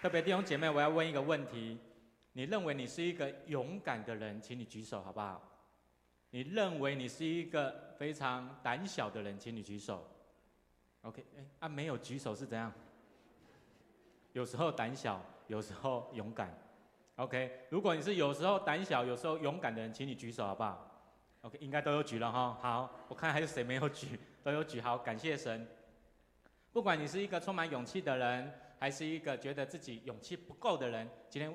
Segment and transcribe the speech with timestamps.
[0.00, 1.78] 特别弟兄姐妹，我要问一个问题：
[2.32, 5.46] 你认为你是一个勇敢的人，请你举手好不好？
[6.30, 10.02] 你认为你是一个非常胆小的人，请你举手。
[11.02, 12.72] OK，哎，啊，没有举手是怎样？
[14.32, 16.50] 有时候胆小，有时候勇敢。
[17.16, 20.90] OK，如果你是有时候胆小，有时候勇敢的人，请你举手好不好
[21.42, 22.58] ？OK，应该都有举了哈。
[22.62, 24.80] 好，我看还有谁没有举，都有举。
[24.80, 25.68] 好，感谢神。
[26.72, 31.54] 不管你是一个充满勇气的人，还是一个觉得自己勇气不够的人，今天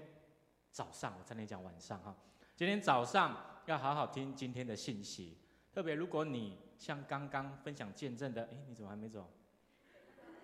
[0.72, 2.16] 早上我在那讲晚上哈，
[2.56, 3.36] 今天早上
[3.66, 5.36] 要好好听今天的信息。
[5.74, 9.28] 特别如果你像刚刚分享见证的，哎，你怎么还没走？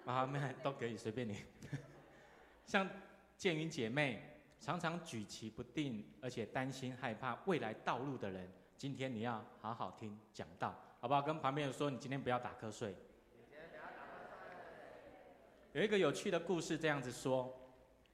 [0.05, 1.37] 啊，没，都可以随便你。
[2.65, 2.89] 像
[3.37, 4.27] 建云姐妹。
[4.63, 11.19] 常常举棋不定，而且担心害怕未来道路的人，今天你要好好听讲道，好不好？
[11.19, 12.95] 跟旁边人说，你今天不要打瞌睡。
[15.73, 17.51] 有一个有趣的故事，这样子说，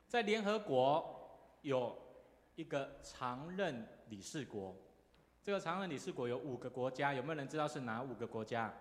[0.08, 1.98] 在联合国有
[2.56, 4.76] 一个常任理事国，
[5.42, 8.74] 这个常任理事国有五个国家，有没有人知道是哪五个国家？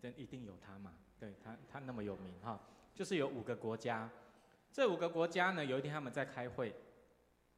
[0.00, 0.94] 真一定有他嘛？
[1.18, 2.60] 对他，他那么有名哈。
[2.94, 4.08] 就是有五个国家，
[4.72, 6.74] 这五个国家呢，有一天他们在开会，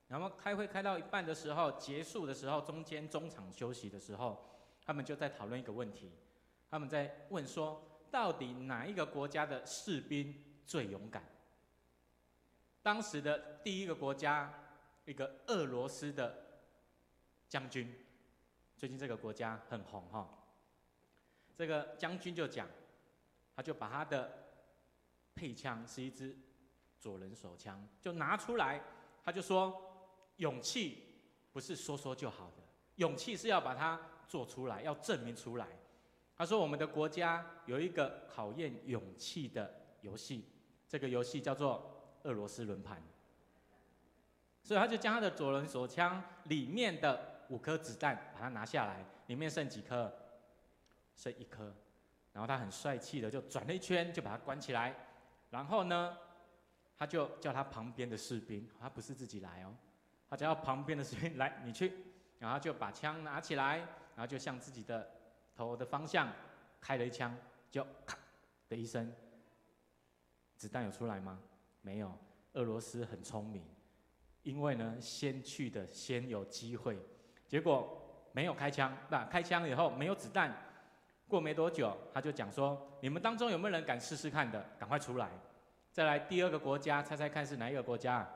[0.08, 4.38] 然后开会开到一半的时候，结束的时候，中间中场休息的时候，
[4.84, 6.12] 他们就在讨论一个问题，
[6.70, 11.24] 他们在问说，到底哪一个国家的士兵最勇敢？
[12.80, 14.54] 当时的第一个国家，
[15.04, 16.62] 一个俄罗斯的
[17.48, 17.92] 将军，
[18.76, 20.30] 最近这个国家很红哈，
[21.56, 22.68] 这个将军就讲，
[23.56, 24.32] 他就把他的
[25.34, 26.38] 配枪是一支
[27.00, 28.80] 左轮手枪，就拿出来，
[29.24, 31.20] 他就说：勇气
[31.52, 32.62] 不是说说就好的，
[32.94, 35.66] 勇气是要把它做出来，要证明出来。
[36.40, 40.48] 他说：我们的国家有一个考验勇气的游戏，
[40.88, 43.02] 这个游戏叫做俄罗斯轮盘。
[44.62, 50.10] 所以他就将他的左轮手枪里面的五颗子弹把它拿下来，里面剩几颗？
[51.14, 51.74] 剩一颗。
[52.32, 54.96] 然后他很帅气的就转了一圈，就把它关起来。
[55.50, 56.16] 然后呢，
[56.96, 59.76] 他就叫他旁边的士兵，他不是自己来哦，
[60.26, 61.92] 他叫旁边的士兵来，你去，
[62.38, 63.76] 然后就把枪拿起来，
[64.16, 65.06] 然后就向自己的
[65.60, 66.32] 头的方向
[66.80, 67.36] 开了一枪，
[67.70, 68.16] 就咔
[68.66, 69.12] 的一声，
[70.56, 71.38] 子弹有出来吗？
[71.82, 72.10] 没有。
[72.54, 73.62] 俄罗斯很聪明，
[74.42, 76.98] 因为呢，先去的先有机会，
[77.46, 78.00] 结果
[78.32, 80.50] 没有开枪，那开枪以后没有子弹。
[81.28, 84.66] 过没多久，他就讲说：“你们当中有没有人敢试试看的？
[84.78, 85.30] 赶快出来！”
[85.92, 88.26] 再来第二个国家，猜猜看是哪一个国家？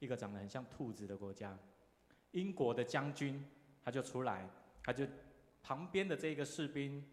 [0.00, 1.56] 一个长得很像兔子的国家，
[2.32, 3.48] 英国的将军
[3.84, 4.48] 他就出来，
[4.82, 5.06] 他就
[5.62, 7.04] 旁边的这个士兵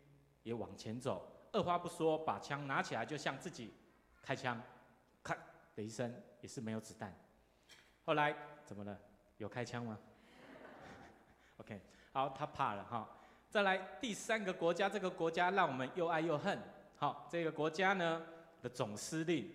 [0.43, 3.73] 也往前走，二话不说，把枪拿起来就向自己
[4.21, 4.61] 开枪，
[5.21, 5.37] 咔
[5.75, 7.13] 的一声，也是没有子弹。
[8.05, 8.97] 后来怎么了？
[9.37, 9.97] 有开枪吗
[11.57, 11.81] ？OK。
[12.13, 13.09] 好，他怕了哈。
[13.49, 16.57] 再来第三个国家，这个国家让我们又爱又恨。
[16.95, 18.21] 好，这个国家呢
[18.61, 19.49] 的总司令，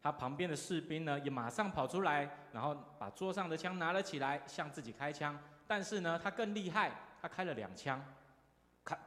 [0.00, 5.38] 他旁边的士兵呢也马上跑出来，然后把桌上的枪拿了起来，向自己开枪。
[5.66, 8.02] 但是呢，他更厉害，他开了两枪，
[8.84, 8.98] 咔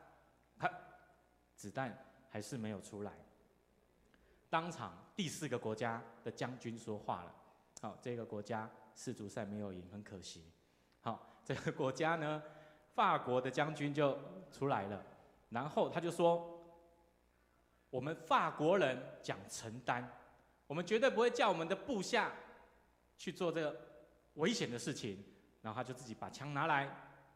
[0.57, 0.69] 咔，
[1.55, 1.97] 子弹
[2.29, 3.11] 还是没有出来。
[4.49, 7.35] 当场第四个国家的将军说话了。
[7.81, 10.51] 好，这个国家世足赛没有赢，很可惜。
[11.01, 12.41] 好，这个国家呢。
[12.95, 14.19] 法国的将军就
[14.51, 15.01] 出来了，
[15.51, 16.59] 然后他就说
[17.89, 20.05] ：“我们法国人讲承担，
[20.67, 22.29] 我们绝对不会叫我们的部下
[23.15, 23.73] 去做这个
[24.33, 25.23] 危险的事情。”
[25.61, 26.89] 然后他就自己把枪拿来，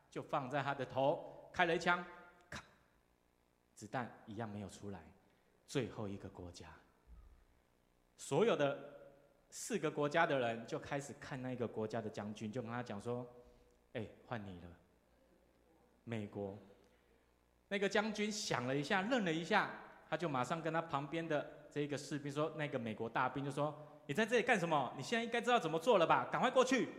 [0.09, 2.03] 就放在他的头，开了一枪，
[2.50, 2.63] 咔，
[3.73, 5.03] 子弹一样没有出来。
[5.67, 6.67] 最后一个国家，
[8.16, 8.78] 所有的
[9.50, 13.28] 四个国家的人就开始看那个国家的将军，就跟他讲说
[13.94, 14.67] ：“哎，换你了。”
[16.06, 16.57] 美国
[17.67, 19.69] 那个将军想了一下，愣了一下，
[20.09, 24.94] 他就马上跟他旁边的这个士兵说：“那个美国大兵就说，你在这里干什么？
[24.95, 26.30] 你现在应该知道怎么做了吧？
[26.31, 26.89] 赶快过去。”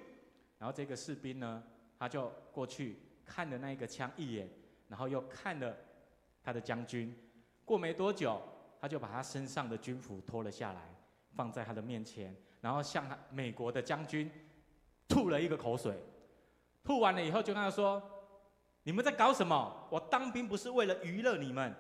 [0.65, 1.63] 然后这个士兵呢，
[1.99, 4.49] 他就过去看了那一个枪一眼，
[4.89, 5.77] 然后又看了
[6.43, 7.15] 他的将军。
[7.67, 8.41] 过没多久，
[8.81, 10.81] 他就把他身上的军服脱了下来，
[11.35, 14.31] 放在他的面前，然后向他美国的将军
[15.07, 16.03] 吐了一个口水。
[16.83, 18.03] 吐完了以后，就跟他说。
[18.85, 19.87] 你们在搞什么？
[19.91, 21.75] 我当兵不是为了娱乐你们，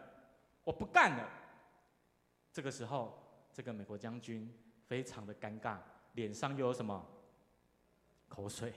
[0.62, 1.26] 我不干了。
[2.52, 3.18] 这个时候，
[3.50, 4.54] 这个美国将军
[4.86, 5.78] 非常的尴尬，
[6.12, 7.02] 脸上又有什么
[8.34, 8.72] 口水，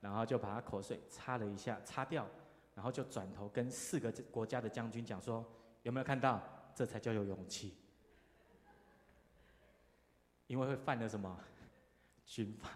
[0.00, 2.28] 然后就把他口水擦了一下，擦掉，
[2.74, 5.42] 然后就转头跟四个国家的将军讲说：
[5.82, 6.42] 有没有看到
[6.74, 7.78] 这才叫有勇气。
[10.46, 11.40] 因为会犯了什么？
[12.26, 12.68] 军法。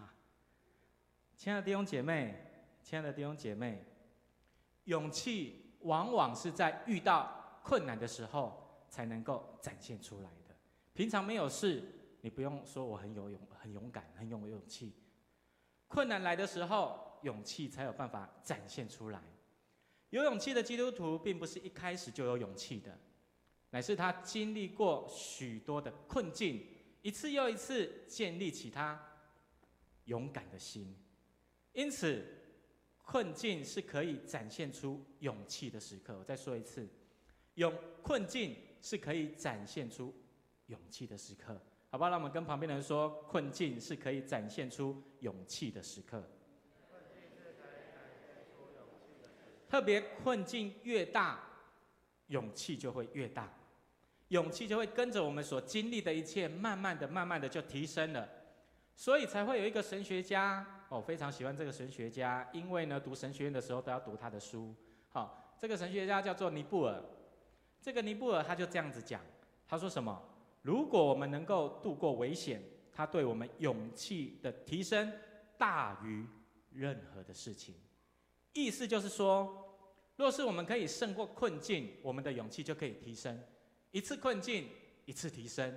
[1.37, 2.35] 亲爱的弟兄姐妹，
[2.83, 3.85] 亲爱的弟兄姐妹，
[4.85, 10.55] 勇气往往是在遇到困难的时候才能够展现出来的。
[10.95, 11.85] 平常没有事，
[12.23, 14.95] 你不用说我很有勇、很勇敢、很有勇气。
[15.89, 19.23] 困难来的时候，勇气才有办法展现出来。
[20.11, 22.99] 有勇气的基督徒，并不是一开始就有勇气的，
[23.71, 26.67] 乃是他经历过许多的困境。
[27.03, 29.01] 一次又一次建立起他
[30.05, 30.97] 勇敢的心，
[31.73, 32.25] 因此
[33.03, 36.17] 困境是可以展现出勇气的时刻。
[36.19, 36.89] 我再说一次，
[37.55, 37.73] 勇
[38.03, 40.13] 困境是可以展现出
[40.67, 41.61] 勇气的时刻，
[41.91, 42.11] 好不好？
[42.11, 46.23] 让我们跟旁边的人说，困境是可以展现出勇气的时刻。
[49.69, 51.41] 特别困境越大，
[52.29, 53.53] 勇气就会越大。
[54.29, 58.29] 勇气就会跟着我们所经历的一切，慢慢的、慢慢的就提升了，
[58.95, 64.75] 所以才会有一个神学家，哦，非常喜欢这个神学家，因为呢，读神学院的时候都要读他的书。
[65.11, 67.01] 好，这个神学家叫做尼布尔，
[67.81, 69.21] 这个尼布尔他就这样子讲，
[69.69, 70.21] 他说什么？
[70.67, 72.61] 如果我们能够度过危险，
[72.93, 75.13] 他对我们勇气的提升
[75.57, 76.27] 大于
[76.73, 77.73] 任何的事情。
[78.53, 79.79] 意思就是说，
[80.17, 83.41] 若是我们可以胜过困境，我们的勇气就可以提升。
[83.93, 84.69] 一次困境，
[85.05, 85.71] 一次提升；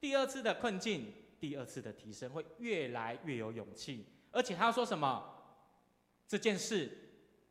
[0.00, 4.04] 第二次的困境，第二次的提升，会越来越有勇气。
[4.32, 5.32] 而且他要说什么？
[6.26, 6.90] 这件事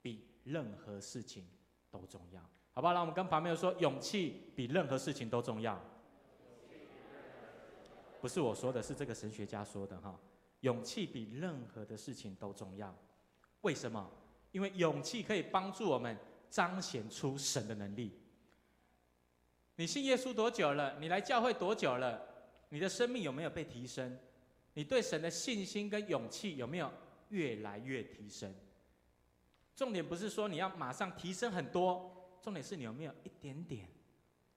[0.02, 1.48] 比任何事情
[1.90, 2.42] 都重要，
[2.74, 2.92] 好不好？
[2.92, 5.82] 让我们跟旁边说，勇气比任何事情都重要。
[8.22, 10.20] 不是我说的，是这个神学家说的哈。
[10.62, 12.96] 勇气比任何的事情都重要。
[13.62, 14.10] 为什么？
[14.52, 16.18] 因为勇气可以帮助我们
[16.50, 18.12] 彰显出神的能力。
[19.76, 20.98] 你信耶稣多久了？
[21.00, 22.26] 你来教会多久了？
[22.70, 24.18] 你的生命有没有被提升？
[24.74, 26.92] 你对神的信心跟勇气有没有
[27.30, 28.54] 越来越提升？
[29.76, 33.88] 重点不是说你要马上提升很多，重点是你有没有一点点、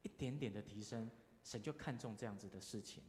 [0.02, 1.10] 一点点的提升，
[1.44, 3.02] 神就看重这样子的事情。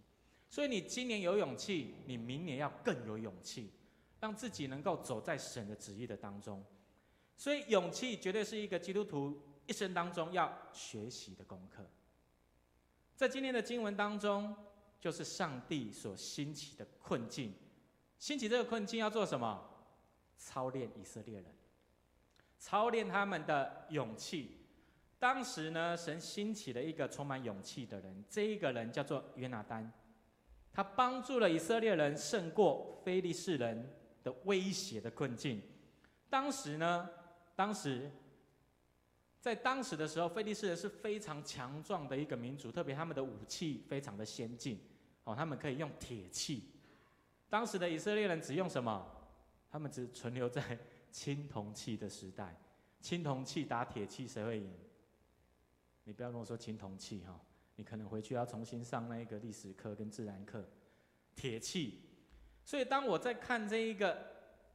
[0.52, 3.72] 所以你今年有勇气，你明年要更有勇气，
[4.20, 6.62] 让自己能够走在神的旨意的当中。
[7.38, 11.90] 所以勇气绝对是一个基督徒一生当中要学习的功课。
[13.16, 14.54] 在今天的经文当中，
[15.00, 17.54] 就是上帝所兴起的困境。
[18.20, 19.70] 兴起这个困境要做什么？
[20.38, 21.46] 操练以色列人，
[22.58, 24.58] 操练他们的勇气。
[25.18, 29.92] 当时呢，神兴起了一个充满勇气的人，这一个人叫做约拿单，
[30.74, 35.62] 他帮助了以色列人胜过非利士人的威胁的困境。
[36.30, 37.10] 当时呢，
[37.56, 38.10] 当时。
[39.42, 44.80] 在当时的时候，非利士人是非常强壮的一个民族，特别他们的武器非常的先进，
[45.24, 46.70] 哦，他们可以用铁器。
[47.50, 49.04] 当时的以色列人只用什么？
[49.72, 50.78] 他们只存留在
[51.10, 52.56] 青铜器的时代。
[53.00, 54.72] 青铜器打铁器，谁会赢？
[56.04, 57.40] 你不要跟我说青铜器哈，
[57.82, 60.64] 你可能回去要重新上那一个历史课跟自然课。
[61.36, 62.04] 铁器。
[62.64, 64.16] 所以当我在看这一个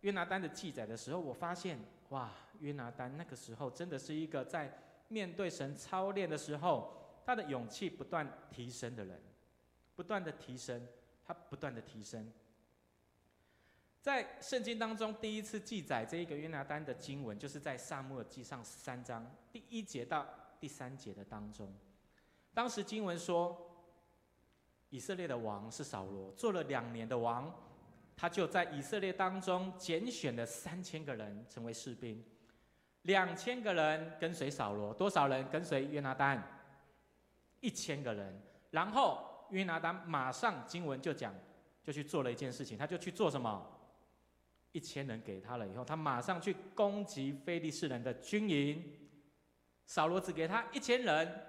[0.01, 1.79] 约拿单的记载的时候，我发现。
[2.11, 2.31] 哇，
[2.61, 4.73] 约拿单那个时候真的是一个在
[5.09, 9.21] 面对神操练的时候，他的勇气不断提升的人，
[9.97, 10.87] 不断的提升，
[11.25, 12.33] 他不断的提升。
[14.01, 20.25] 在圣经当中，第一次记载这一个约拿单的经文，就是在撒母耳记上三章第一节到
[20.61, 21.75] 第三节的当中。
[22.57, 23.55] 当时经文说，
[24.89, 27.55] 以色列的王是扫罗，做了两年的王。
[28.17, 32.25] 他就在以色列当中拣选了三千个人成为士兵，
[33.03, 36.43] 两千个人跟随扫罗，多少人跟随约拿单？
[37.61, 38.41] 一千个人。
[38.71, 41.35] 然后约拿单马上经文就讲，
[41.85, 43.71] 就去做了一件事情，他就去做什么？
[44.73, 48.83] 一千人给他了以后，他马上去攻击非利士人的军营。
[49.85, 51.47] 扫罗只给他一千人，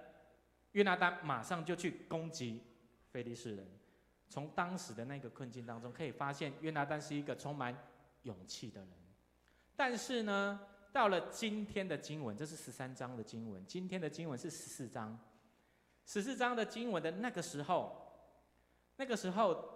[0.77, 2.61] 约拿单马上就去攻击
[3.09, 3.67] 非利士人。
[4.29, 7.75] 从当时的那个困境当中，可以发现约拿单是一个充满
[8.21, 8.89] 勇气的人。
[9.75, 10.59] 但是呢，
[10.93, 15.17] 到了今天的经文，这是十三章的经文，今天的经文是十四章。
[16.05, 17.99] 十四章的经文的那个时候，
[18.97, 19.67] 那个时候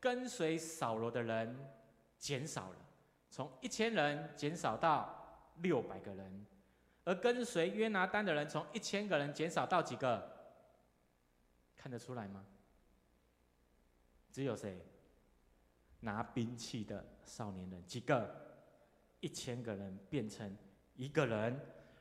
[0.00, 1.56] 跟随扫罗的人
[2.18, 2.76] 减少了，
[3.30, 6.44] 从一千人减少到六百个人，
[7.04, 10.39] 而跟随约拿单的人从一千个人减少到几个？
[11.80, 12.44] 看得出来吗？
[14.30, 14.78] 只有谁？
[16.00, 18.30] 拿兵器的少年人几个？
[19.20, 20.54] 一千个人变成
[20.94, 21.58] 一个人。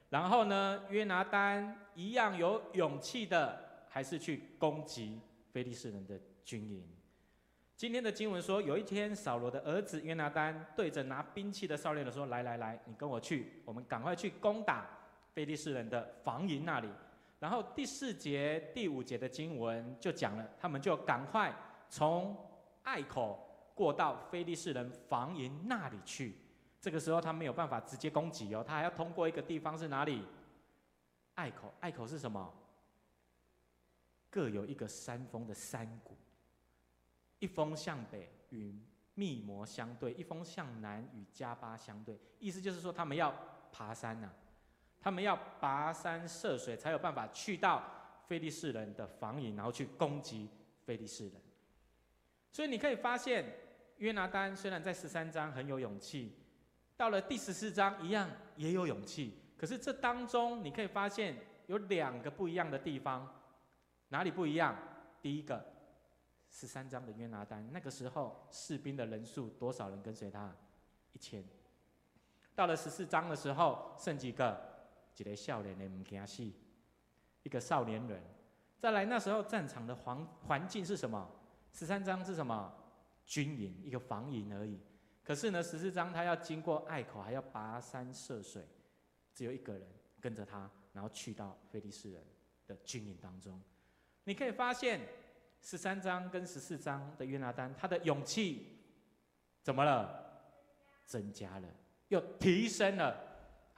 [0.09, 5.21] 然后呢，约拿单一样有勇气的还是去攻击
[5.53, 6.85] 非利士人的军营？
[7.77, 14.89] 今天的经文说，有一天扫罗的儿子约拿单对着拿兵器的少年人说：“来来来，你跟我去，我们赶快去攻打
[15.31, 16.89] 非利士人的防营那里。”
[17.39, 21.55] 然后第四节、第五节的经文就讲了，他们就赶快
[21.89, 22.37] 从
[22.83, 26.35] 隘口过到非利士人防营那里去。
[26.81, 30.25] 这个时候他没有办法直接攻击哦，他还要通过一个地方是哪里？
[31.35, 32.53] 隘口，隘口是什么？
[34.29, 36.15] 各有一个山峰的山谷，
[37.39, 38.77] 一峰向北与
[39.13, 42.19] 密摩相对，一峰向南与迦巴相对。
[42.37, 43.33] 意思就是说，他们要
[43.71, 44.33] 爬山呐、啊。
[45.01, 47.83] 他们要跋山涉水，才有办法去到
[48.27, 50.49] 菲利士人的防营，然后去攻击
[50.85, 51.41] 菲利士人。
[52.51, 53.45] 所以你可以发现，
[53.97, 56.35] 约拿单虽然在十三章很有勇气，
[56.97, 59.39] 到了第十四章一样也有勇气。
[59.57, 61.35] 可是这当中你可以发现
[61.67, 63.41] 有两个不一样的地方，
[64.09, 64.75] 哪里不一样？
[65.21, 65.63] 第一个，
[66.49, 70.53] 十三章的约拿单那个时候士兵的人数多少人跟随他？
[71.13, 71.43] 一千。
[72.55, 74.68] 到了十四章的时候，剩几个？
[75.19, 76.43] 一个少年的唔惊死，
[77.43, 78.21] 一个少年人。
[78.79, 81.29] 再来那时候战场的环环境是什么？
[81.73, 82.73] 十三章是什么？
[83.25, 84.79] 军营，一个防营而已。
[85.23, 88.65] 可是呢，十四章他要经过隘口，还要跋山涉水，
[89.33, 89.87] 只有一个人
[90.19, 92.23] 跟着他，然后去到菲利士人
[92.65, 93.61] 的军营当中。
[94.23, 95.01] 你可以发现，
[95.61, 98.79] 十三章跟十四章的约拿单，他的勇气
[99.61, 100.27] 怎么了？
[101.05, 101.67] 增加了，
[102.07, 103.28] 又提升了。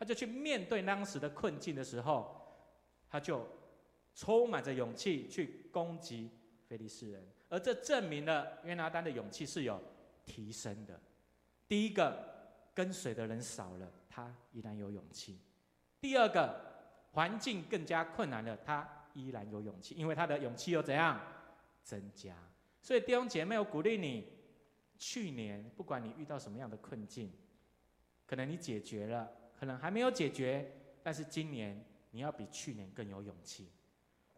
[0.02, 2.36] 他就去面对当时的困境的时候，
[3.08, 3.48] 他就
[4.16, 6.32] 充满着勇气去攻击
[6.68, 9.80] 非利士人，而这证明了约拿单的勇气是有
[10.26, 11.00] 提升的。
[11.68, 12.18] 第一个，
[12.74, 15.36] 跟随的人少了，他依然有勇气；
[16.00, 16.60] 第二个，
[17.12, 21.22] 环境更加困难了，他依然有勇气，因为他的勇气又怎样
[21.84, 22.36] 增加？
[22.82, 24.28] 所以弟兄姐妹，我鼓励你，
[24.98, 27.32] 去年不管你遇到什么样的困境，
[28.26, 29.32] 可能你解决了。
[29.62, 30.68] 可能还没有解决，
[31.04, 33.70] 但是今年你要比去年更有勇气，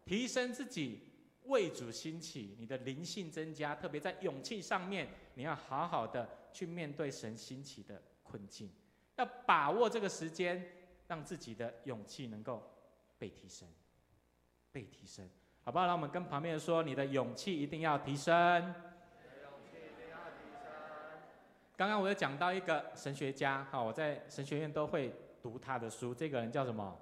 [0.04, 1.00] 提升自己，
[1.44, 8.70] 为主兴起，你的灵性增加，特别在勇气上面，你要好好的去面对神兴起的困境，
[9.16, 10.62] 要把握这个时间，
[11.08, 12.62] 让自己的勇气能够
[13.18, 13.66] 被提升，
[14.72, 15.26] 被提升，
[15.62, 15.86] 好不好？
[15.86, 18.74] 让我们跟旁边说，你的勇气一定要提升。
[21.76, 25.12] 刚刚我有讲到一个神学家，哈，我在神学院都会
[25.42, 26.14] 读他的书。
[26.14, 26.96] 这个人叫什么？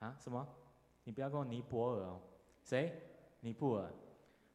[0.00, 0.46] 啊，什么？
[1.04, 2.20] 你不要跟我尼泊尔哦。
[2.64, 3.00] 谁？
[3.40, 3.92] 尼泊尔。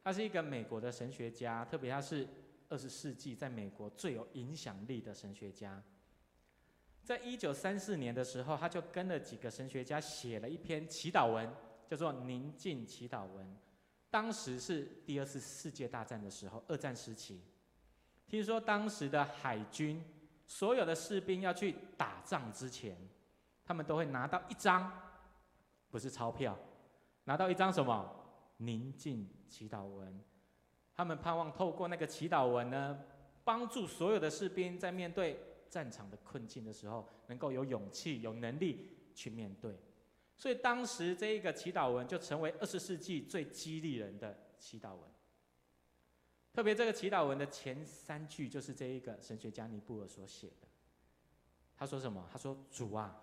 [0.02, 2.28] 他是一个美国的神学家，特别他是
[2.68, 5.82] 二十世纪在美国最有影响力的神学家。
[7.02, 11.50] 在一九三四年的时候，他就跟了几个神学家写了一篇祈祷文，
[11.88, 13.46] 叫做《宁静祈祷文》。
[14.10, 17.42] 当时是第二次世界大战的时候，二战时期。
[18.34, 20.02] 听说当时的海军
[20.44, 22.96] 所有的士兵要去打仗之前，
[23.64, 24.90] 他们都会拿到一张，
[25.88, 26.58] 不是钞票，
[27.26, 28.12] 拿到一张什么
[28.56, 30.20] 宁静祈祷文。
[30.92, 32.98] 他们盼望透过那个祈祷文呢，
[33.44, 39.78] 帮助所有的士兵在面对战场的困境的时候，能够有勇气、有能力去面对。
[40.36, 45.13] 所以当时这一个祈祷文就成为二十世纪最激励人的祈祷文。
[46.54, 50.68] 特别这个祈祷文的前三句就是这一个神学家尼布尔所写的。
[51.76, 52.24] 他说什么？
[52.30, 53.20] 他说：“主啊，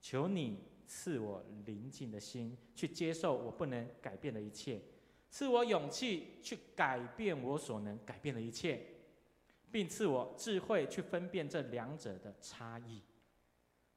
[0.00, 4.80] 求你赐我宁静的心，去接受我不能改变的一切；
[5.30, 8.84] 赐我勇气去改变我所能改变的一切，
[9.70, 13.00] 并赐我智慧去分辨这两者的差异。”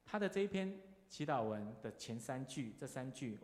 [0.06, 3.36] 他的这一篇祈祷文的前三句，这三句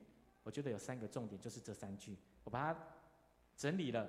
[0.45, 2.81] 我觉得有三个重点，就是这三句，我把它
[3.57, 4.09] 整理了。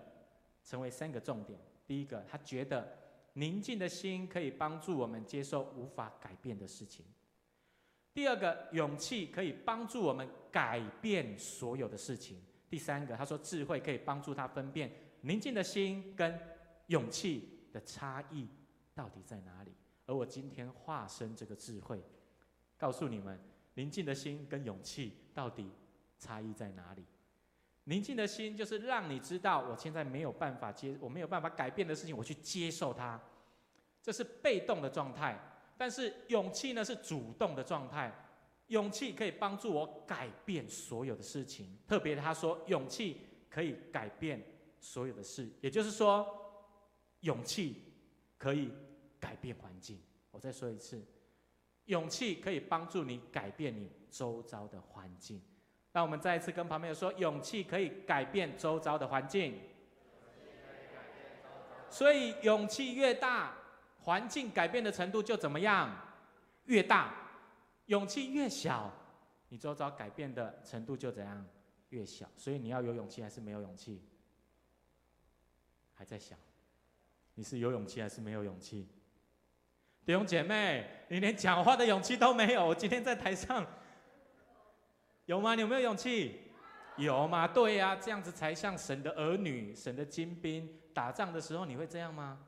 [0.64, 1.60] 成为三个重点。
[1.86, 2.98] 第一个，他觉得
[3.34, 7.06] 宁静的心可以帮助我们接受无法改变的事情。
[8.14, 12.42] 第二个，勇气可以帮助我们改变所有的事情。
[12.70, 14.92] 第三个，他说智慧可以帮助他分辨
[15.22, 16.40] 宁静的心跟
[16.88, 18.48] 勇气的差异
[18.94, 19.72] 到底在哪里。
[20.06, 22.04] 而我今天化身这个智慧，
[22.78, 23.40] 告诉你们，
[23.74, 25.72] 宁静的心跟勇气到底
[26.20, 27.04] 差异在哪里。
[27.86, 33.20] 宁静的心就是让你知道，我现在没有办法接，我没有办法改变的事情，我去接受它，
[34.02, 35.38] 这是被动的状态。
[35.78, 38.14] 但是勇气呢，是主动的状态，
[38.68, 41.78] 勇气可以帮助我改变所有的事情。
[41.86, 43.18] 特别他说，勇气
[43.50, 44.42] 可以改变
[44.80, 46.26] 所有的事，也就是说，
[47.22, 47.84] 勇气
[48.38, 48.72] 可以
[49.20, 50.00] 改变环境。
[50.32, 51.04] 我再说一次，
[51.86, 55.42] 勇气可以帮助你改变你周遭的环境。
[55.94, 59.60] 那我们再一次跟旁边人说，勇气可以改变周遭的环境。
[61.90, 63.54] 所以勇气越大，
[64.02, 65.96] 环境改变的程度就怎么样？
[66.66, 67.14] 越大。
[67.86, 68.92] 勇气越小，
[69.50, 71.46] 你周遭改变的程度就怎样？
[71.90, 72.28] 越小。
[72.36, 74.02] 所以你要有勇气还是没有勇气？
[75.94, 76.36] 还在想，
[77.36, 78.88] 你是有勇气还是没有勇气？
[80.06, 82.66] 弟兄姐妹，你连讲话的勇气都没有。
[82.66, 83.64] 我今天在台上，
[85.26, 85.56] 有吗？
[85.56, 86.40] 你有没有勇气？
[86.98, 87.48] 有吗？
[87.48, 90.80] 对呀，这样子才像神的儿女、神的精兵。
[90.94, 92.46] 打仗的时候你会这样吗？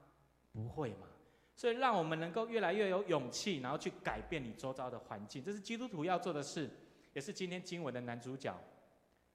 [0.51, 1.07] 不会嘛。
[1.55, 6.69] 所以让我们能够越来越有勇气，然后去改变你周遭的环境，这是基督徒要做的事，
[7.13, 8.53] 也是今天经文的男主角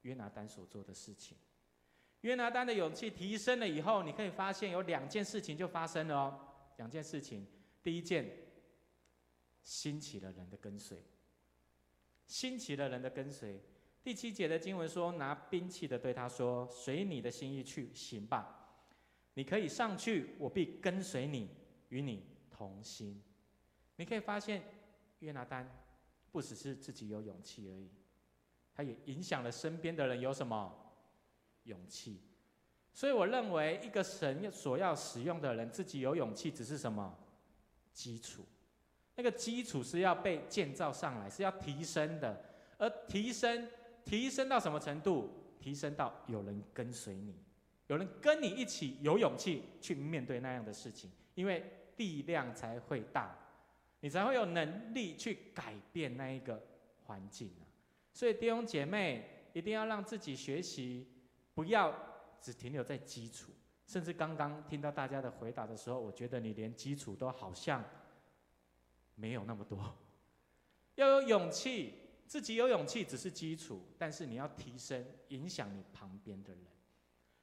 [0.02, 1.36] 约拿单所做的事情。
[2.20, 6.40] 约拿单的勇气提升了以后，你可以发现有两件事情就发生了哦，
[6.76, 7.46] 两件事情。
[7.82, 8.30] 第一件，
[9.62, 11.02] 兴起了人的跟随，
[12.30, 13.60] 兴起了人的跟随。
[14.04, 18.84] 第七节的经文说：“拿兵器的对他说，随你的心意去行吧，
[19.34, 21.50] 你可以上去，我必跟随你，
[21.88, 23.20] 与你同心。”
[23.96, 24.62] 你可以发现，
[25.18, 25.68] 约拿单
[26.30, 27.90] 不只是自己有勇气而已，
[28.72, 30.72] 他也影响了身边的人有什么
[31.64, 32.22] 勇气。
[32.92, 37.18] 所以我认为，一个神所要使用的人，自己有勇气，只是什么？
[37.92, 38.46] 基础，
[39.20, 42.42] 那个基础是要被建造上来，是要提升的。
[42.78, 43.68] 而提升，
[44.02, 45.30] 提升到什么程度？
[45.58, 47.36] 提升到有人跟随你，
[47.88, 51.62] 有人跟你一起有勇气去面对那样的事情，因为
[51.98, 53.36] 力量才会大，
[54.00, 56.58] 你才会有能力去改变那一个
[57.04, 57.68] 环境啊。
[58.14, 61.06] 所以弟兄姐妹一定要让自己学习，
[61.52, 61.94] 不要
[62.40, 63.52] 只停留在基础。
[63.86, 67.84] 甚至刚刚听到大家的回答的时候，我觉得你连基础都好像
[69.20, 69.78] 没有那么多。
[70.96, 71.94] 要有勇气，
[72.26, 76.62] 自己有勇气只是基础，但是你要提升，影响你旁边的人。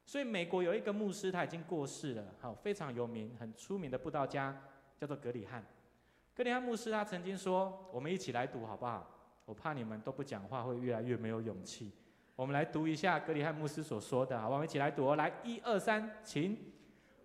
[0.05, 4.59] 所以美国有一个牧师，他已经过世了，好，非常有名、很出名的布道家，
[4.97, 5.65] 叫做格里翰。
[6.33, 9.09] 格里翰牧师他曾经说：“我们一起来读好不好？
[9.45, 11.91] 我怕你们都不讲话，会越来越没有勇气。”
[12.37, 15.15] 我们来读一下格里翰牧师所说的，好，我们一起来读。
[15.15, 16.57] 来，一二三，请。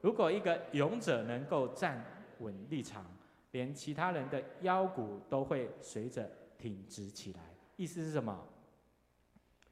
[0.00, 2.03] 如果一个勇者能够站
[2.38, 3.05] 稳立场，
[3.53, 7.41] 连其他人的腰骨都会随着挺直起来。
[7.77, 8.47] 意思是什么？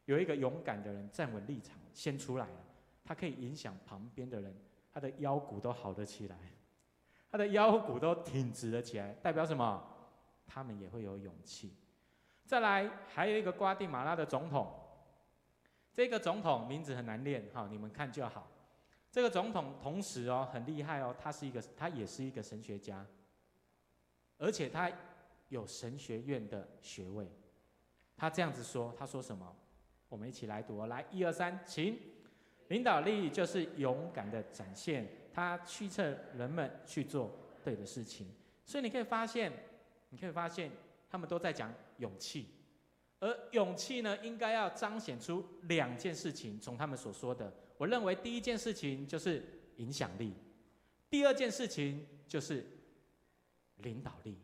[0.06, 2.64] 有一个勇敢的人站稳立场，先出来了，
[3.04, 4.54] 他可以影响旁边的人，
[4.92, 6.36] 他的腰骨都好了起来，
[7.30, 9.82] 他的腰骨都挺直了起来，代表什么？
[10.46, 11.76] 他们也会有勇气。
[12.44, 14.74] 再来，还有一个瓜地马拉的总统。
[15.92, 18.48] 这个总统名字很难念，哈，你们看就好。
[19.12, 23.06] 这个总统同时哦很厉害哦，他是一个，他也是一个神学家，
[24.40, 24.90] 而且他
[25.50, 27.30] 有神学院的学位。
[28.16, 29.56] 他这样子说，他说什么？
[30.08, 31.96] 我们一起来读，来，一二三，请。
[32.68, 37.30] 领导力就是勇敢的展现，他驱策人们去做
[37.64, 38.26] 对的事情。
[38.64, 39.52] 所以你可以发现，
[40.08, 40.70] 你可以发现，
[41.08, 42.46] 他们都在讲勇气。
[43.18, 46.58] 而勇气呢，应该要彰显出两件事情。
[46.58, 49.44] 从他们所说的，我认为第一件事情就是
[49.76, 50.32] 影响力，
[51.10, 52.64] 第二件事情就是
[53.82, 54.38] 领导力。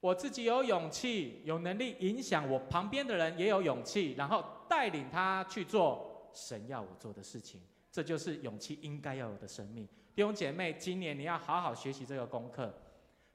[0.00, 7.60] 我自己有勇气，有能力影响我旁边的人，也有勇气，然后带领他去做神要我做的事情。
[7.90, 9.86] 这就是勇气应该要有的生命。
[10.14, 12.74] 弟兄姐妹，今年你要好好学习这个功课，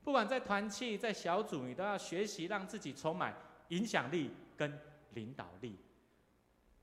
[0.04, 3.36] 不管在团契、在小组，你都要学习让自己充满。
[3.70, 4.80] 影响力跟
[5.14, 5.78] 领导力，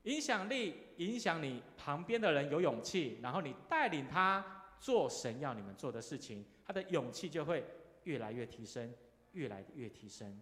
[0.03, 7.65] 影响力影响你旁边的人有勇气，然后你带领他做神要你们做的事情，他的勇气就会
[8.05, 8.91] 越来越提升，
[9.33, 10.41] 越来越提升。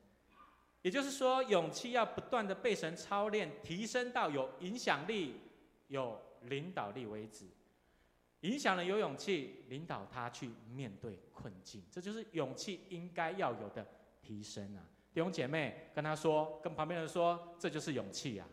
[0.81, 5.35] 也就是说，勇气要不断的被神操练，提升到有影响力、
[5.87, 7.47] 有领导力为止。
[8.41, 13.87] 影响了有勇气，领导他去面对困境，这就是勇气应该要有的
[14.21, 14.85] 提升啊。
[15.13, 18.45] 弟兄姐妹，跟他说，跟旁边人说，这就是勇气啊！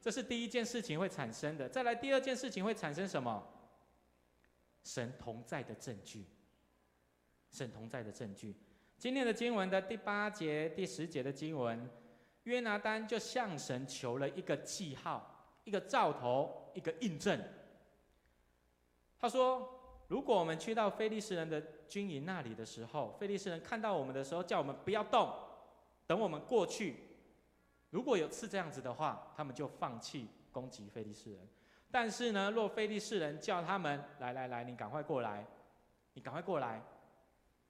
[0.00, 1.68] 这是第一件事情会产生的。
[1.68, 3.46] 再来，第二件事情会产生什么？
[4.82, 6.24] 神同在的证据。
[7.54, 8.54] 神同在的证据。
[8.98, 11.88] 今天的经文的第八节、第十节的经文，
[12.42, 17.40] 约拿单就向神求了一个记号、一个兆头、一个印证。
[19.18, 19.70] 他说。
[20.06, 25.32] 如果我们去到非利士人的军营那里的时候，非利士人看到我们的时候，叫我们不要动，
[26.06, 26.94] 等我们过去。
[27.88, 31.48] 如果有次这样子的话，他们就放弃攻击非利士人。
[31.90, 35.44] 但是呢，若非利士人叫他们来来来，你赶快过来，
[36.12, 36.82] 你赶快过来，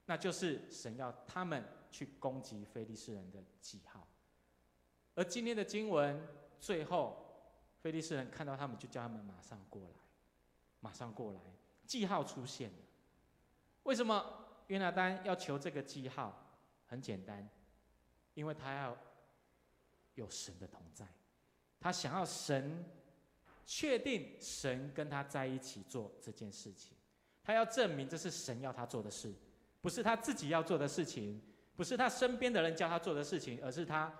[0.07, 4.07] 那就是神要他们去攻击非利士人的记号。
[5.15, 6.21] 而今天的经文
[6.61, 7.25] 最后，
[7.81, 9.97] 非利士人看到他们，就叫他们马上过来，
[10.81, 11.41] 马上过来，
[11.87, 12.77] 记号出现了。
[13.85, 16.41] 为什么约拿单要求这个记号？
[16.87, 17.49] 很简单，
[18.35, 18.97] 因为他要
[20.15, 21.07] 有神的同在，
[21.81, 22.85] 他想要神
[23.65, 26.95] 确定神跟他在一起做这件事情，
[27.43, 29.35] 他要证明这是神要他做的事，
[29.85, 31.39] 不是他自己要做的事情，
[31.77, 34.11] 不是他身边的人叫他做的事情，而是他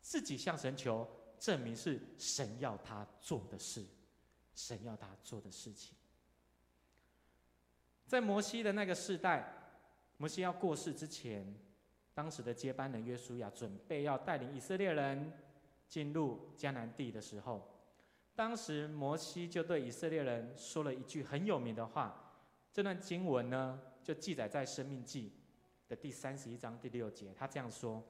[0.00, 3.86] 自己向神求证明是神要他做的事，
[4.56, 5.94] 神要他做的事情。
[8.08, 9.54] 在摩西的那个世代，
[10.16, 11.46] 摩西要过世之前。
[12.12, 15.32] 当时的接班人约书亚准备要带领以色列人
[15.86, 17.80] 进入迦南地的时候，
[18.34, 22.18] 当时摩西就对以色列人说了一句很有名的话。
[22.72, 25.30] 这段经文呢，就记载在《生命记》
[25.90, 27.34] 的第三十一章第六节。
[27.36, 28.02] 他这样说：“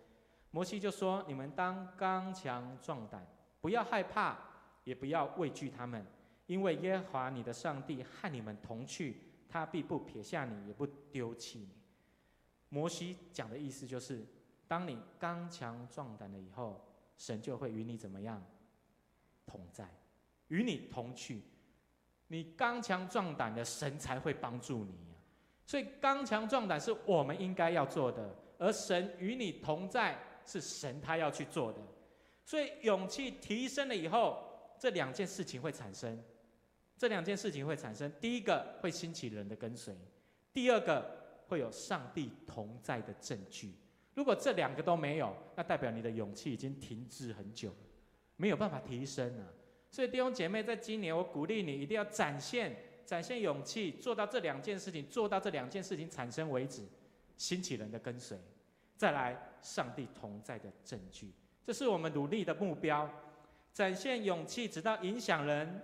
[0.53, 3.27] 摩西就说，你们当刚强壮胆，
[3.61, 4.39] 不要害怕，
[4.85, 6.07] 也不要畏惧他们，
[6.47, 9.17] 因为耶和华你的上帝和你们同去，
[9.49, 11.69] 他必不撇下你，也不丢弃你。”
[12.71, 14.25] 摩西讲的意思就是，
[14.69, 16.81] 当你刚强壮胆了以后，
[17.17, 18.41] 神就会与你怎么样？
[19.45, 19.89] 同在，
[20.47, 21.43] 与你同去。
[22.33, 24.95] 你刚强壮胆的，神才会帮助你。
[25.67, 31.79] 所以刚强壮胆是我们应该要做的，而神与你同在是神他要去做的。
[32.43, 34.43] 所以勇气提升了以后，
[34.79, 36.19] 这两件事情会产生。
[36.97, 39.95] 这两件事情会产生，第一个会兴起人的跟随，
[40.53, 41.21] 第二个。
[41.49, 43.75] 会有上帝同在的证据。
[44.15, 47.77] 如果这两个都没有，那代表你的勇气已经停滞很久了，
[48.37, 49.53] 没有办法提升了。
[49.93, 52.75] 所以弟兄姐妹，在今年我鼓励你一定要展现、
[53.05, 56.83] 展现勇气，做到这两件事情，做到这两件事情产生为止，
[57.37, 58.39] 兴起人的跟随，
[58.97, 61.31] 再来上帝同在的证据，
[61.63, 63.09] 这是我们努力的目标。
[63.75, 65.83] 展现勇气，直到影响人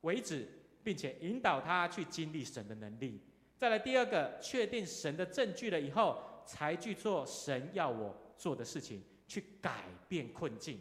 [0.00, 0.48] 为止，
[0.82, 3.20] 并且引导他去经历神的能力。
[3.58, 10.78] 再来第二个，确定神的证据了以后，才去做神要我做的事情，去改变困境。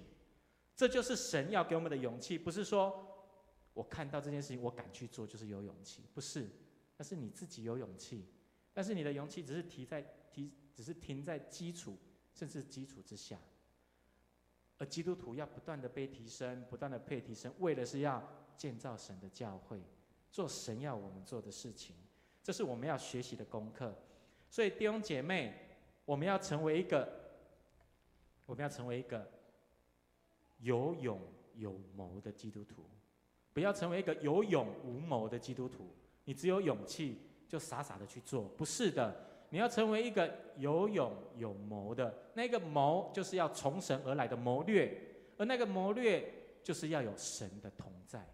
[0.82, 3.08] 这就是神要给我们的勇气，不是说
[3.76, 6.50] 我看到这件事情我敢去做就是有勇气，不是，
[6.98, 8.26] 那是你自己有勇气，
[8.74, 11.96] 但是你的勇气只是提在提，只是停在基础，
[12.34, 13.38] 甚至基础之下。
[14.80, 19.80] 而基督徒要不断的被提升，不断的被提升，为的是要建造神的教会，
[20.32, 21.96] 做神要我们做的事情。
[22.42, 23.96] 这是我们要学习的功课，
[24.50, 27.08] 所以弟兄姐妹，我们要成为一个，
[28.48, 29.30] 我们要成为一个
[30.62, 31.20] 有勇
[31.56, 32.84] 有谋的基督徒，
[33.54, 35.88] 不要成为一个有勇无谋的基督徒。
[36.24, 39.14] 你只有勇气就傻傻的去做，不是的，
[39.50, 42.32] 你要成为一个有勇有谋的。
[42.34, 44.98] 那个谋就是要从神而来的谋略，
[45.38, 48.26] 而那个谋略就是要有神的同在。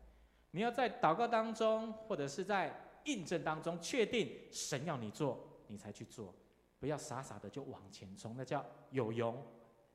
[0.51, 2.83] 你要在祷告当中，或者是在。
[3.07, 6.35] 印证当中确定神要你做，你才去做，
[6.77, 9.41] 不要傻傻的就往前冲，那叫有勇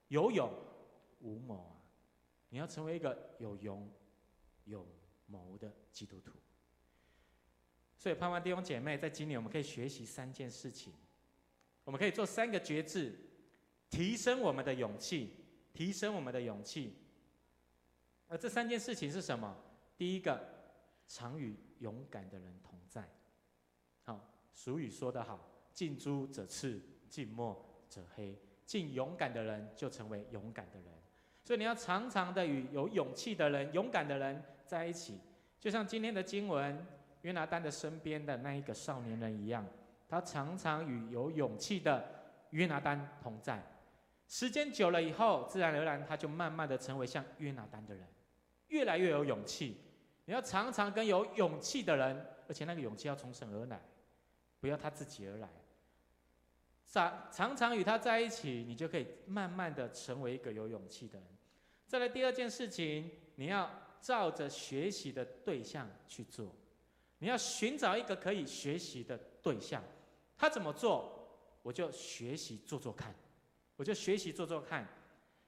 [0.09, 0.51] 有勇
[1.21, 1.72] 无谋！
[2.53, 3.91] 你要成为一个有勇
[4.65, 4.87] 有
[5.25, 6.33] 谋的基督徒。
[7.97, 10.93] 所以盼望弟兄姐妹在今年我们可以学习三件事情，
[11.83, 13.19] 我们可以做三个决志，
[13.88, 15.31] 提升我们的勇气，
[15.73, 16.95] 提升我们的勇气。
[18.29, 19.57] 而这三件事情是什么？
[19.97, 20.38] 第一个，
[21.09, 23.09] 常与勇敢的人同在。
[24.03, 31.02] 好，俗语说得好：“近朱者赤，近墨者黑。”近勇敢的人就成为勇敢的人。
[31.45, 35.19] 所以你要常常的与有勇气的人、勇敢的人在一起。
[35.59, 36.87] 就像今天的经文，
[37.23, 39.65] 约拿单的身边的那一个少年人一样，
[40.09, 42.05] 他常常与有勇气的
[42.51, 43.63] 约拿单同在。
[44.29, 48.07] 时间久了以后，自然而然他就慢慢的成为像约拿单的人，
[48.69, 49.77] 越来越有勇气。
[50.25, 53.81] 你要常常跟有勇气的人，而且那个勇气要从神而来。
[54.61, 55.49] 不要他自己而来，
[56.93, 61.27] 常常常与他在一起，你就可以慢慢的成为一个有勇气的人。
[61.89, 66.55] 再来第二件事情，你要照着学习的对象去做，
[67.17, 69.83] 你要寻找一个可以学习的对象，
[70.37, 71.27] 他怎么做，
[71.63, 73.15] 我就学习做做看，
[73.77, 74.87] 我就学习做做看。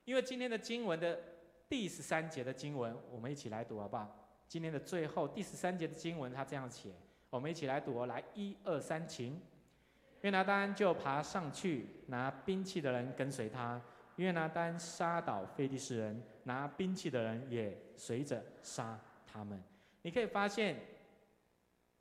[0.07, 1.21] 因为今天的经文的
[1.69, 4.09] 第十三节的经文，我们一起来读好不好？
[4.49, 6.91] 今天的最后第十三节的经文，他这样写。
[7.29, 9.39] 我们一起来读哦，来一二三，请。
[10.25, 13.79] 约拿单就爬上去，拿兵器的人跟随他。
[14.17, 19.63] 约拿单杀倒非利士人，拿兵器的人也随着杀他们。
[20.01, 20.81] 你可以发现，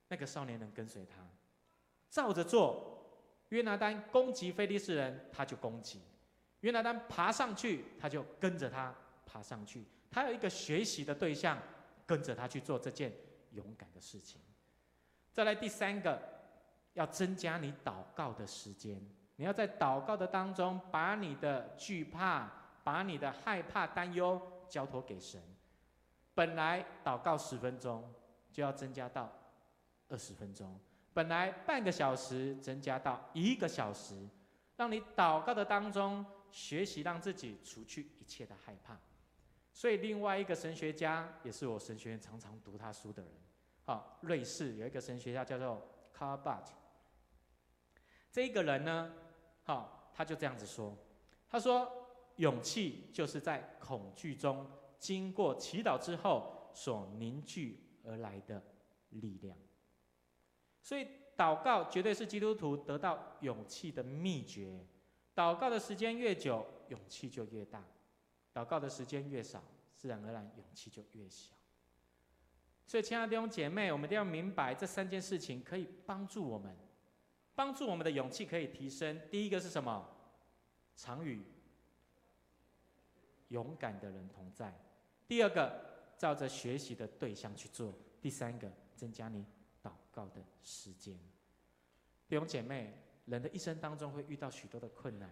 [0.07, 1.17] 那个少年人跟随他，
[2.09, 2.89] 照着做。
[3.49, 5.99] 约拿单攻击非利士人，他就攻击；
[6.61, 9.83] 约拿单爬上去，他就跟着他爬上去。
[10.09, 11.59] 他有一个学习的对象，
[12.05, 13.11] 跟着他去做这件
[13.51, 14.39] 勇敢的事情。
[15.33, 16.32] 再来第三个，
[16.93, 19.01] 要增加你祷告的时间。
[19.35, 22.51] 你要在祷告的当中，把你的惧怕、
[22.83, 25.41] 把你的害怕、担忧交托给神。
[26.35, 28.13] 本来祷告十分钟，
[28.51, 29.31] 就要增加到
[30.07, 30.67] 二十分钟；
[31.13, 34.27] 本来半个小时，增加到一个小时。
[34.75, 38.97] 让你祷告的当中，学习让自己除去一切的害怕。
[39.71, 43.31] 所以，另外一个神学家，也是我神学院常常读他书的人，
[43.85, 45.81] 好，瑞士有一个神学家叫做
[46.15, 46.65] Carbart，。
[48.33, 49.13] 这个人呢，
[49.61, 50.97] 好，他就这样子说
[51.47, 51.87] ：“他说，
[52.37, 54.67] 勇气就是在恐惧中
[54.97, 58.59] 经过祈祷之后所凝聚而来的
[59.09, 59.55] 力量。
[60.81, 64.83] 所以，祷告绝对是基督徒得到勇气的秘诀。
[65.35, 67.85] 祷告的时间越久，勇气就越大。”
[68.51, 69.63] 祷告的时间越少，
[69.95, 71.53] 自然而然勇气就越小。
[72.87, 76.75] 所以，亲爱的弟兄姐妹，我们一定要明白这三件事情可以帮助我们，
[77.55, 79.21] 帮助我们的勇气可以提升。
[79.29, 80.09] 第一个是什么？
[80.95, 81.43] 常与
[83.49, 84.73] 勇敢的人同在。
[85.27, 85.83] 第二个，
[86.17, 87.93] 照着学习的对象去做。
[88.21, 89.45] 第三个，增加你
[89.83, 91.17] 祷告的时间。
[92.27, 92.93] 弟兄姐妹，
[93.25, 95.29] 人的一生当中会遇到许多的困难。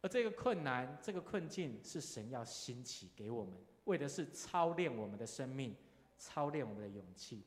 [0.00, 5.74] 而这个困难、这个困境，是神要兴起给我们，为的是操练我们的生命，
[6.16, 7.42] 操练我们的勇气。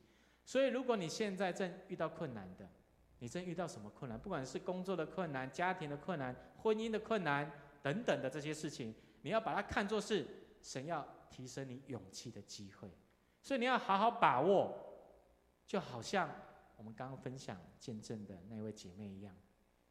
[0.45, 2.69] 所以，如果你现在正遇到困难的，
[3.21, 4.19] 你正遇到什么困难？
[4.19, 7.49] 不管是工作的困难、家庭的困难、婚姻的困难
[7.83, 10.25] 等等的这些事情，你要把它看作是
[10.63, 12.89] 神要提升你勇气的机会。
[13.43, 14.75] 所以，你要好好把握，
[15.67, 16.27] 就好像
[16.75, 19.31] 我们刚刚分享见证的那位姐妹一样。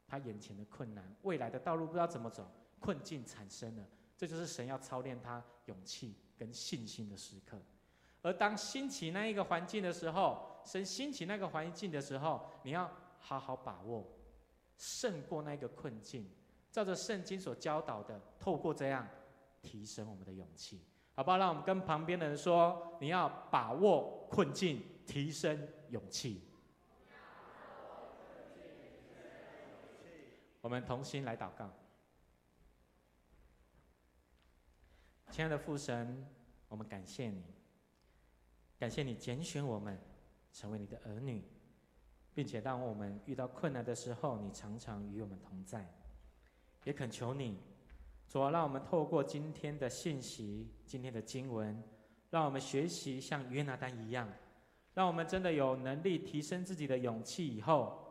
[0.08, 7.56] 她眼前的困难，未来的道路不知道怎么走，困境产生了，这就是神要操练她勇气跟信心的时刻。
[8.22, 12.90] 而当兴起那一个环境的时候，神兴起那个环境的时候，你要
[13.20, 14.04] 好好把握，
[14.76, 16.28] 胜过那个困境，
[16.72, 19.06] 照着圣经所教导的，透过这样
[19.62, 21.36] 提升我们的勇气，好不好？
[21.38, 26.42] 让我们跟旁边的人说，你要把握困境，提升勇气。
[30.62, 31.70] 我们同心来祷告，
[35.30, 36.26] 亲爱的父神，
[36.68, 37.42] 我们感谢你，
[38.78, 39.98] 感谢你拣选我们
[40.52, 41.42] 成为你的儿女，
[42.34, 45.86] 并且当我们遇到困难的时候，你常常与我们同在。
[46.84, 47.58] 也恳求你，
[48.26, 51.82] 主啊，让我们透过今天的信息、今天的经文，
[52.30, 54.26] 让我们学习像约拿丹一样，
[54.94, 58.02] 让我们真的有能力提升自己的勇气，以后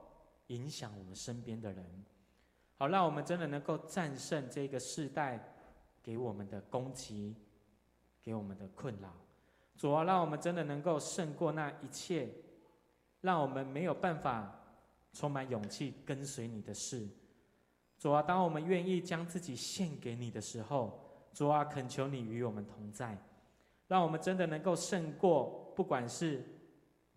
[0.48, 2.06] 影响我们身边的人。
[2.78, 5.56] 好，让我们真的能够战胜这个世代
[6.04, 7.36] 给我们的攻击，
[8.22, 9.12] 给我们的困扰。
[9.76, 12.30] 主啊，让我们真的能够胜过那一切，
[13.22, 14.64] 让我们没有办法
[15.14, 17.08] 充满勇气跟随你的事。
[17.98, 21.00] 主啊，当我们愿意将自己献给你的时候，
[21.34, 23.18] 主啊，恳求你与我们同在，
[23.88, 26.44] 让我们真的能够胜过，不管是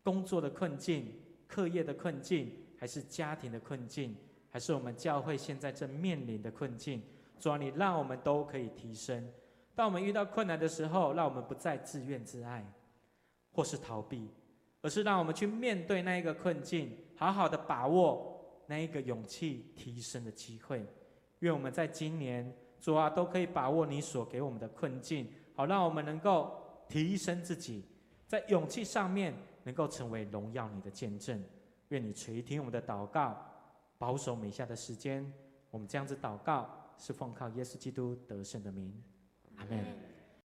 [0.03, 1.13] 工作的困境、
[1.47, 4.17] 课业的困境，还是家庭的困境。
[4.55, 7.03] 还是我们教会现在正面临的困境，
[7.41, 9.27] 主啊，你让我们都可以提升。
[9.75, 12.63] 当我们遇到困难的时候，让我们不再自怨自艾，
[13.51, 14.29] 或是逃避，
[14.83, 20.85] 而是让我们去面对那一个困境，好好的把握那一个勇气提升的机会。
[21.39, 26.53] 愿我们在今年，主啊，都可以把握你所给我们的困境，好让我们能够
[26.89, 27.85] 提升自己，
[28.27, 29.33] 在勇气上面
[29.65, 31.43] 能够成为荣耀你的见证。
[31.89, 33.49] 愿你垂听我们的祷告。
[33.99, 35.33] 保守每下的时间，
[35.71, 36.69] 我们这样子祷告，
[36.99, 38.93] 是奉靠耶稣基督得胜的名，
[39.55, 40.12] 阿门。